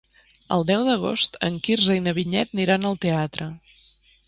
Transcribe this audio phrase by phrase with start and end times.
[0.55, 3.51] El deu d'agost en Quirze i na Vinyet aniran al teatre.